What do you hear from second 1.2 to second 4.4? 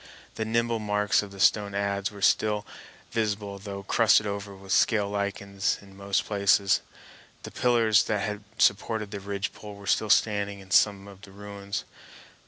of the stone adze were still visible, though crusted